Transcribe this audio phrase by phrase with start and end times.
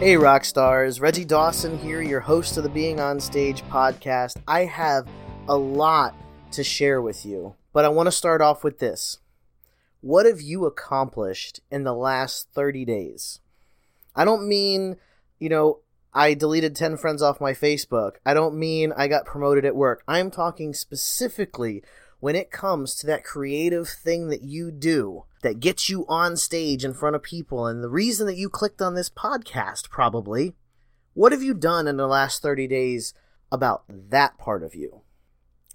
[0.00, 0.98] Hey, rock stars!
[0.98, 4.38] Reggie Dawson here, your host of the Being on Stage podcast.
[4.48, 5.06] I have
[5.46, 6.14] a lot
[6.52, 9.18] to share with you, but I want to start off with this.
[10.00, 13.40] What have you accomplished in the last 30 days?
[14.16, 14.96] I don't mean,
[15.38, 15.80] you know,
[16.14, 18.12] I deleted 10 friends off my Facebook.
[18.24, 20.02] I don't mean I got promoted at work.
[20.08, 21.82] I'm talking specifically
[22.20, 26.84] when it comes to that creative thing that you do that gets you on stage
[26.84, 27.66] in front of people.
[27.66, 30.54] And the reason that you clicked on this podcast, probably,
[31.14, 33.14] what have you done in the last 30 days
[33.50, 35.02] about that part of you?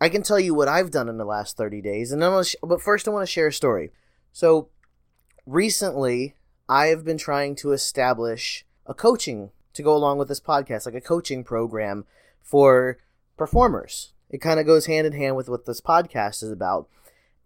[0.00, 2.12] I can tell you what I've done in the last 30 days.
[2.12, 3.90] And then sh- but first, I want to share a story.
[4.32, 4.68] So,
[5.46, 6.34] recently,
[6.68, 10.94] I have been trying to establish a coaching to go along with this podcast, like
[10.94, 12.04] a coaching program
[12.42, 12.98] for
[13.36, 14.12] performers.
[14.30, 16.88] It kind of goes hand in hand with what this podcast is about.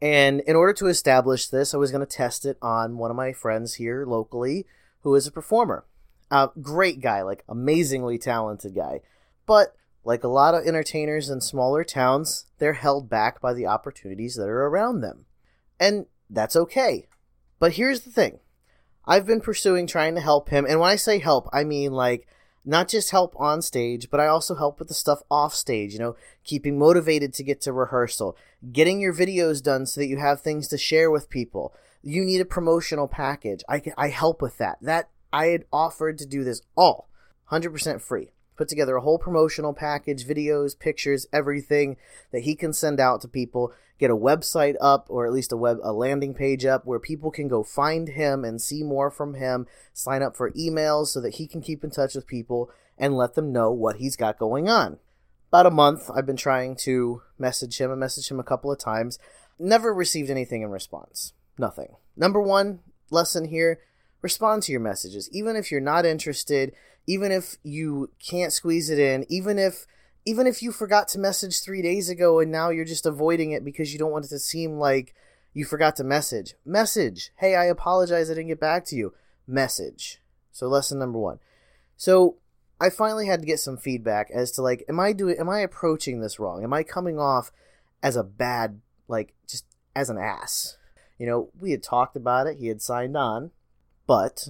[0.00, 3.16] And in order to establish this, I was going to test it on one of
[3.16, 4.66] my friends here locally
[5.02, 5.84] who is a performer.
[6.30, 9.00] Uh, great guy, like amazingly talented guy.
[9.46, 14.36] But like a lot of entertainers in smaller towns, they're held back by the opportunities
[14.36, 15.24] that are around them.
[15.80, 17.08] And that's okay.
[17.58, 18.38] But here's the thing
[19.06, 20.66] I've been pursuing trying to help him.
[20.68, 22.28] And when I say help, I mean like
[22.68, 25.98] not just help on stage, but I also help with the stuff off stage, you
[25.98, 28.36] know, keeping motivated to get to rehearsal,
[28.70, 31.72] getting your videos done so that you have things to share with people.
[32.02, 33.62] You need a promotional package.
[33.70, 34.76] I, can, I help with that.
[34.82, 37.08] That I had offered to do this all
[37.50, 41.96] 100% free put together a whole promotional package videos pictures everything
[42.32, 45.56] that he can send out to people get a website up or at least a
[45.56, 49.34] web a landing page up where people can go find him and see more from
[49.34, 53.16] him sign up for emails so that he can keep in touch with people and
[53.16, 54.98] let them know what he's got going on.
[55.48, 58.78] About a month i've been trying to message him i messaged him a couple of
[58.78, 59.18] times.
[59.58, 61.32] Never received anything in response.
[61.58, 61.96] Nothing.
[62.16, 62.80] Number one
[63.10, 63.80] lesson here
[64.22, 65.28] respond to your messages.
[65.32, 66.72] Even if you're not interested
[67.08, 69.86] even if you can't squeeze it in even if
[70.24, 73.64] even if you forgot to message three days ago and now you're just avoiding it
[73.64, 75.14] because you don't want it to seem like
[75.54, 76.54] you forgot to message.
[76.64, 77.32] Message.
[77.36, 78.30] Hey i apologize.
[78.30, 79.14] I didn't get back to you.
[79.46, 80.20] Message.
[80.52, 81.40] So lesson number one.
[81.96, 82.36] So
[82.80, 85.60] i finally had to get some feedback as to like am i doing am i
[85.60, 86.62] approaching this wrong?
[86.62, 87.50] Am i coming off
[88.02, 89.64] as a bad like just
[89.96, 90.76] as an ass?
[91.18, 92.58] You know we had talked about it.
[92.58, 93.50] He had signed on.
[94.06, 94.48] But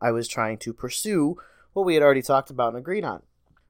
[0.00, 1.36] i was trying to pursue
[1.72, 3.22] what we had already talked about and agreed on.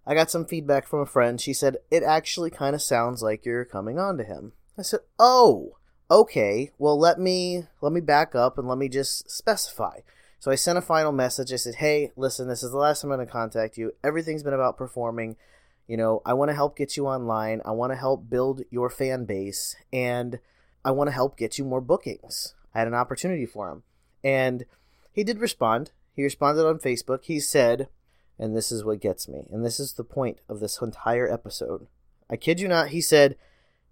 [0.06, 1.40] I got some feedback from a friend.
[1.40, 4.52] She said, It actually kind of sounds like you're coming on to him.
[4.78, 5.76] I said, Oh,
[6.10, 6.70] okay.
[6.78, 10.00] Well, let me let me back up and let me just specify.
[10.38, 11.52] So I sent a final message.
[11.52, 13.92] I said, Hey, listen, this is the last time I'm going to contact you.
[14.02, 15.36] Everything's been about performing.
[15.86, 17.60] You know, I want to help get you online.
[17.64, 19.76] I want to help build your fan base.
[19.92, 20.38] And
[20.84, 22.54] I want to help get you more bookings.
[22.74, 23.82] I had an opportunity for him.
[24.24, 24.64] And
[25.12, 25.90] he did respond.
[26.20, 27.24] He responded on Facebook.
[27.24, 27.88] He said,
[28.38, 31.86] and this is what gets me, and this is the point of this entire episode.
[32.28, 33.38] I kid you not, he said,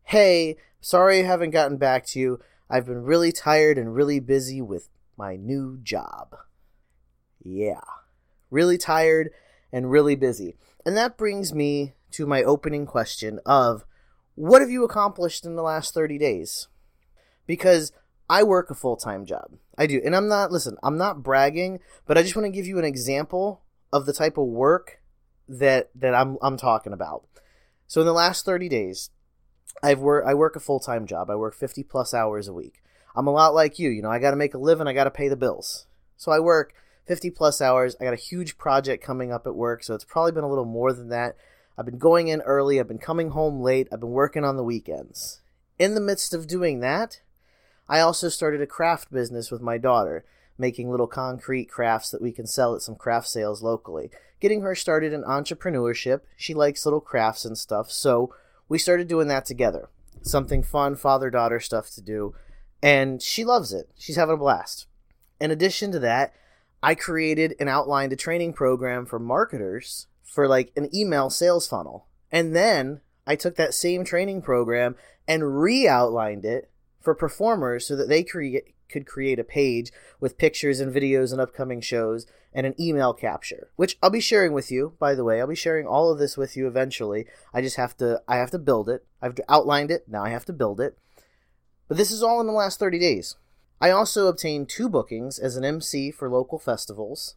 [0.03, 2.41] Hey, sorry I haven't gotten back to you.
[2.69, 6.37] I've been really tired and really busy with my new job.
[7.43, 7.81] Yeah,
[8.51, 9.31] really tired
[9.73, 10.55] and really busy.
[10.85, 13.87] And that brings me to my opening question of
[14.35, 16.69] what have you accomplished in the last 30 days?
[17.47, 17.91] Because
[18.29, 19.53] I work a full time job.
[19.77, 20.01] I do.
[20.05, 22.85] And I'm not, listen, I'm not bragging, but I just want to give you an
[22.85, 23.63] example
[23.93, 25.01] of the type of work
[25.49, 27.25] that, that I'm, I'm talking about.
[27.87, 29.11] So in the last 30 days,
[29.83, 31.31] I've work, I work a full time job.
[31.31, 32.83] I work 50 plus hours a week.
[33.17, 33.89] I'm a lot like you.
[33.89, 35.87] You know, I got to make a living, I got to pay the bills.
[36.17, 36.75] So I work
[37.07, 37.97] 50 plus hours.
[38.01, 40.67] I got a huge project coming up at work, so it's probably been a little
[40.67, 41.37] more than that.
[41.79, 44.65] I've been going in early, I've been coming home late, I've been working on the
[44.65, 45.41] weekends.
[45.79, 47.21] In the midst of doing that,
[47.89, 50.25] I also started a craft business with my daughter,
[50.59, 54.11] making little concrete crafts that we can sell at some craft sales locally.
[54.41, 56.21] Getting her started in entrepreneurship.
[56.37, 58.35] She likes little crafts and stuff, so
[58.69, 59.89] we started doing that together.
[60.23, 62.35] Something fun, father daughter stuff to do,
[62.83, 63.89] and she loves it.
[63.97, 64.87] She's having a blast.
[65.41, 66.35] In addition to that,
[66.83, 72.07] I created and outlined a training program for marketers for like an email sales funnel.
[72.31, 74.97] And then I took that same training program
[75.27, 76.71] and re outlined it
[77.09, 79.91] for performers so that they create could create a page
[80.21, 84.53] with pictures and videos and upcoming shows and an email capture, which I'll be sharing
[84.53, 85.41] with you, by the way.
[85.41, 87.27] I'll be sharing all of this with you eventually.
[87.55, 89.07] I just have to I have to build it.
[89.23, 90.99] I've outlined it, now I have to build it.
[91.87, 93.37] But this is all in the last 30 days.
[93.81, 97.37] I also obtained two bookings as an MC for local festivals.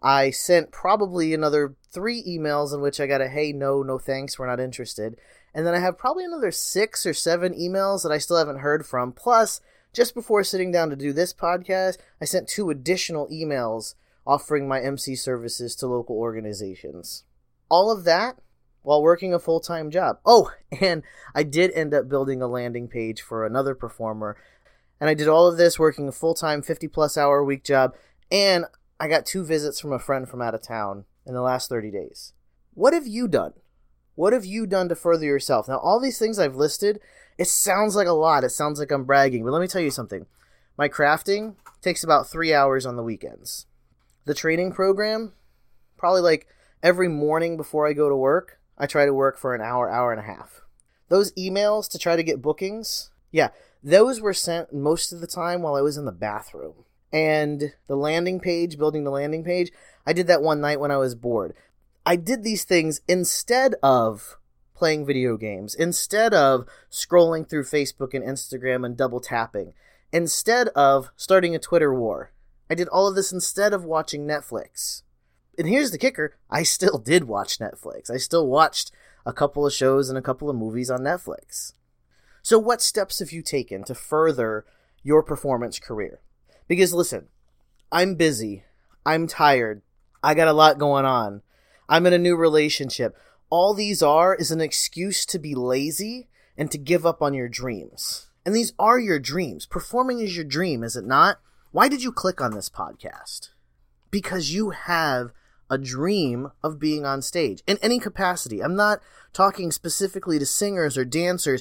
[0.00, 4.38] I sent probably another three emails in which I got a hey, no, no thanks,
[4.38, 5.18] we're not interested.
[5.54, 8.86] And then I have probably another six or seven emails that I still haven't heard
[8.86, 9.12] from.
[9.12, 9.60] Plus,
[9.92, 13.94] just before sitting down to do this podcast, I sent two additional emails
[14.26, 17.24] offering my MC services to local organizations.
[17.68, 18.38] All of that
[18.82, 20.18] while working a full time job.
[20.24, 21.02] Oh, and
[21.34, 24.36] I did end up building a landing page for another performer.
[25.00, 27.94] And I did all of this working a full time 50 plus hour week job.
[28.30, 28.66] And
[28.98, 31.90] I got two visits from a friend from out of town in the last 30
[31.90, 32.34] days.
[32.74, 33.54] What have you done?
[34.20, 35.66] What have you done to further yourself?
[35.66, 37.00] Now, all these things I've listed,
[37.38, 38.44] it sounds like a lot.
[38.44, 40.26] It sounds like I'm bragging, but let me tell you something.
[40.76, 43.64] My crafting takes about three hours on the weekends.
[44.26, 45.32] The training program,
[45.96, 46.46] probably like
[46.82, 50.12] every morning before I go to work, I try to work for an hour, hour
[50.12, 50.60] and a half.
[51.08, 53.48] Those emails to try to get bookings, yeah,
[53.82, 56.74] those were sent most of the time while I was in the bathroom.
[57.10, 59.72] And the landing page, building the landing page,
[60.06, 61.54] I did that one night when I was bored.
[62.04, 64.38] I did these things instead of
[64.74, 69.74] playing video games, instead of scrolling through Facebook and Instagram and double tapping,
[70.12, 72.32] instead of starting a Twitter war.
[72.68, 75.02] I did all of this instead of watching Netflix
[75.60, 78.10] and here's the kicker I still did watch Netflix.
[78.10, 78.90] I still watched
[79.26, 81.74] a couple of shows and a couple of movies on Netflix.
[82.42, 84.64] So, what steps have you taken to further
[85.02, 86.20] your performance career?
[86.66, 87.28] Because listen,
[87.92, 88.64] I'm busy,
[89.04, 89.82] I'm tired,
[90.22, 91.42] I got a lot going on,
[91.90, 93.16] I'm in a new relationship.
[93.50, 97.48] All these are is an excuse to be lazy and to give up on your
[97.48, 98.28] dreams.
[98.46, 99.66] And these are your dreams.
[99.66, 101.40] Performing is your dream, is it not?
[101.72, 103.48] Why did you click on this podcast?
[104.12, 105.32] Because you have
[105.68, 108.62] a dream of being on stage in any capacity.
[108.62, 109.00] I'm not
[109.32, 111.60] talking specifically to singers or dancers.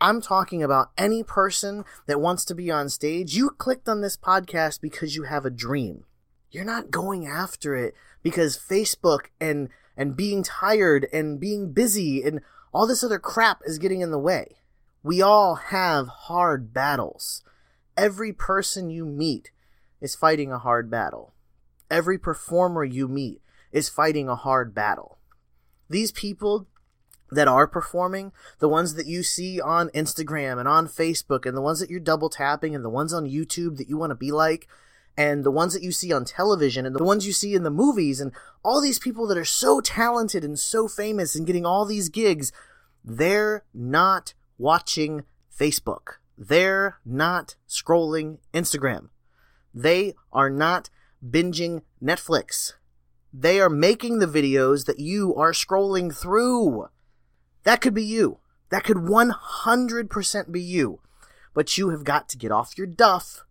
[0.00, 3.36] I'm talking about any person that wants to be on stage.
[3.36, 6.02] You clicked on this podcast because you have a dream.
[6.50, 12.40] You're not going after it because Facebook and and being tired and being busy and
[12.72, 14.58] all this other crap is getting in the way.
[15.02, 17.42] We all have hard battles.
[17.96, 19.50] Every person you meet
[20.00, 21.34] is fighting a hard battle.
[21.90, 23.40] Every performer you meet
[23.72, 25.18] is fighting a hard battle.
[25.90, 26.68] These people
[27.30, 31.62] that are performing, the ones that you see on Instagram and on Facebook, and the
[31.62, 34.30] ones that you're double tapping, and the ones on YouTube that you want to be
[34.30, 34.68] like,
[35.18, 37.70] and the ones that you see on television, and the ones you see in the
[37.70, 38.30] movies, and
[38.64, 42.52] all these people that are so talented and so famous and getting all these gigs,
[43.04, 46.18] they're not watching Facebook.
[46.38, 49.08] They're not scrolling Instagram.
[49.74, 50.88] They are not
[51.22, 52.74] binging Netflix.
[53.32, 56.90] They are making the videos that you are scrolling through.
[57.64, 58.38] That could be you.
[58.70, 61.00] That could 100% be you.
[61.54, 63.44] But you have got to get off your duff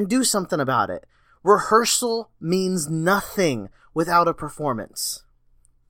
[0.00, 1.04] and do something about it.
[1.42, 5.24] Rehearsal means nothing without a performance.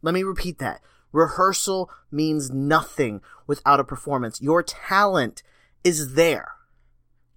[0.02, 0.80] Let me repeat that.
[1.12, 4.42] Rehearsal means nothing without a performance.
[4.42, 5.44] Your talent
[5.84, 6.54] is there.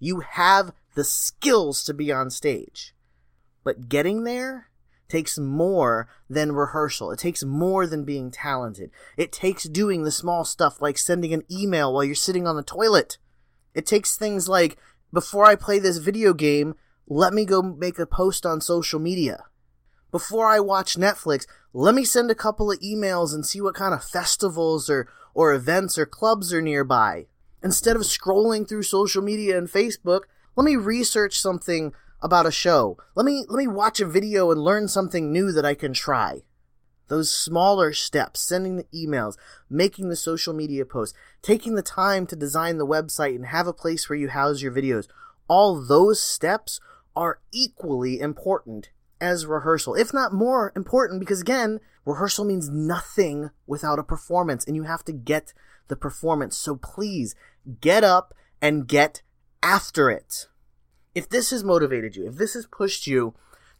[0.00, 2.92] You have the skills to be on stage.
[3.62, 4.70] But getting there
[5.08, 7.12] takes more than rehearsal.
[7.12, 8.90] It takes more than being talented.
[9.16, 12.64] It takes doing the small stuff like sending an email while you're sitting on the
[12.64, 13.18] toilet.
[13.74, 14.76] It takes things like,
[15.14, 16.74] before I play this video game,
[17.06, 19.44] let me go make a post on social media.
[20.10, 23.94] Before I watch Netflix, let me send a couple of emails and see what kind
[23.94, 27.26] of festivals or, or events or clubs are nearby.
[27.62, 30.22] Instead of scrolling through social media and Facebook,
[30.56, 32.96] let me research something about a show.
[33.14, 36.42] Let me let me watch a video and learn something new that I can try.
[37.08, 39.36] Those smaller steps, sending the emails,
[39.68, 43.72] making the social media posts, taking the time to design the website and have a
[43.72, 45.06] place where you house your videos,
[45.48, 46.80] all those steps
[47.14, 53.98] are equally important as rehearsal, if not more important, because again, rehearsal means nothing without
[53.98, 55.52] a performance, and you have to get
[55.88, 56.56] the performance.
[56.56, 57.34] So please
[57.80, 59.22] get up and get
[59.62, 60.48] after it
[61.14, 63.34] if this has motivated you, if this has pushed you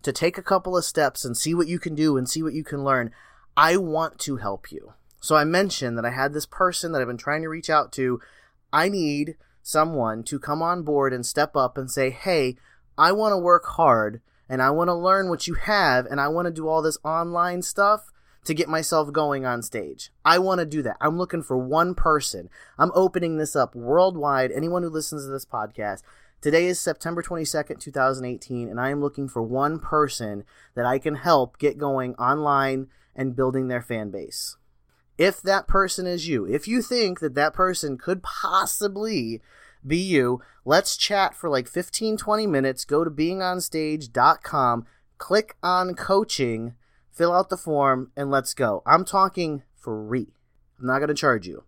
[0.05, 2.55] to take a couple of steps and see what you can do and see what
[2.55, 3.11] you can learn,
[3.57, 4.95] I want to help you.
[5.21, 7.93] So I mentioned that I had this person that I've been trying to reach out
[7.93, 8.21] to.
[8.73, 12.57] I need someone to come on board and step up and say, hey,
[12.99, 16.29] I want to work hard and I want to learn what you have and I
[16.29, 18.13] want to do all this online stuff
[18.45, 20.11] to get myself going on stage.
[20.25, 20.99] I want to do that.
[21.01, 22.51] I'm looking for one person.
[22.79, 24.53] I'm opening this up worldwide.
[24.53, 26.03] Anyone who listens to this podcast,
[26.45, 31.15] Today is September 22nd, 2018, and I am looking for one person that I can
[31.15, 34.59] help get going online and building their fan base.
[35.17, 39.41] If that person is you, if you think that that person could possibly
[39.87, 42.85] be you, let's chat for like 15, 20 minutes.
[42.85, 44.85] Go to beingonstage.com,
[45.17, 46.75] click on coaching,
[47.11, 48.83] fill out the form, and let's go.
[48.85, 50.35] I'm talking free.
[50.79, 51.65] I'm not going to charge you.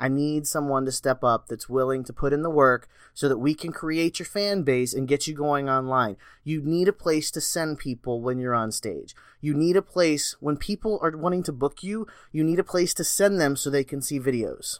[0.00, 3.36] I need someone to step up that's willing to put in the work so that
[3.36, 6.16] we can create your fan base and get you going online.
[6.42, 9.14] You need a place to send people when you're on stage.
[9.42, 12.94] You need a place when people are wanting to book you, you need a place
[12.94, 14.78] to send them so they can see videos.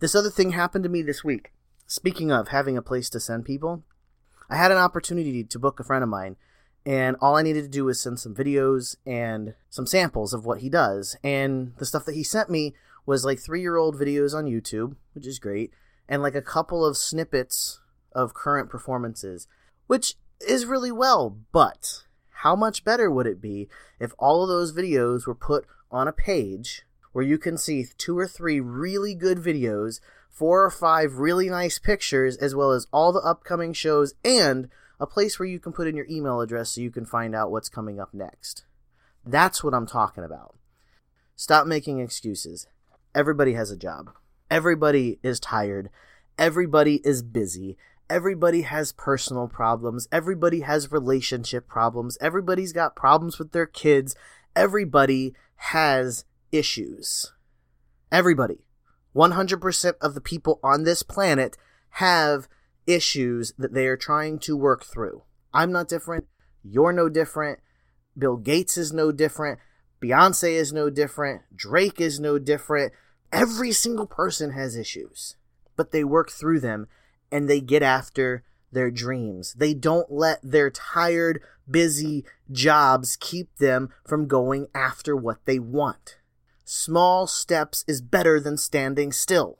[0.00, 1.52] This other thing happened to me this week.
[1.86, 3.82] Speaking of having a place to send people,
[4.50, 6.36] I had an opportunity to book a friend of mine
[6.88, 10.60] and all I needed to do was send some videos and some samples of what
[10.60, 11.16] he does.
[11.22, 12.74] And the stuff that he sent me
[13.08, 15.72] was like three year old videos on YouTube, which is great,
[16.10, 17.80] and like a couple of snippets
[18.12, 19.48] of current performances,
[19.86, 21.38] which is really well.
[21.50, 22.02] But
[22.42, 23.66] how much better would it be
[23.98, 28.16] if all of those videos were put on a page where you can see two
[28.16, 33.10] or three really good videos, four or five really nice pictures, as well as all
[33.10, 34.68] the upcoming shows and
[35.00, 37.50] a place where you can put in your email address so you can find out
[37.50, 38.64] what's coming up next.
[39.24, 40.56] That's what I'm talking about.
[41.36, 42.66] Stop making excuses.
[43.14, 44.10] Everybody has a job.
[44.50, 45.90] Everybody is tired.
[46.38, 47.76] Everybody is busy.
[48.10, 50.08] Everybody has personal problems.
[50.10, 52.16] Everybody has relationship problems.
[52.20, 54.14] Everybody's got problems with their kids.
[54.56, 57.32] Everybody has issues.
[58.10, 58.64] Everybody.
[59.14, 61.56] 100% of the people on this planet
[61.90, 62.48] have
[62.86, 65.22] issues that they are trying to work through.
[65.52, 66.26] I'm not different.
[66.62, 67.58] You're no different.
[68.16, 69.58] Bill Gates is no different.
[70.02, 71.42] Beyonce is no different.
[71.54, 72.92] Drake is no different.
[73.32, 75.36] Every single person has issues,
[75.76, 76.86] but they work through them
[77.30, 79.54] and they get after their dreams.
[79.54, 86.18] They don't let their tired, busy jobs keep them from going after what they want.
[86.64, 89.58] Small steps is better than standing still.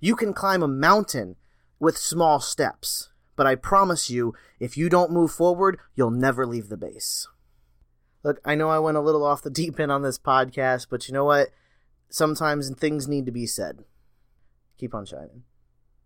[0.00, 1.36] You can climb a mountain
[1.78, 6.68] with small steps, but I promise you, if you don't move forward, you'll never leave
[6.68, 7.28] the base.
[8.24, 11.06] Look, I know I went a little off the deep end on this podcast, but
[11.06, 11.50] you know what?
[12.14, 13.84] sometimes things need to be said.
[14.78, 15.42] Keep on shining.